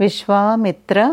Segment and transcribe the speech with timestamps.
[0.00, 1.06] Vishwamitra